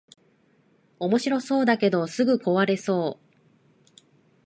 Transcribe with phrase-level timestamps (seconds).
[0.97, 3.97] おもしろそうだけどすぐ壊れそう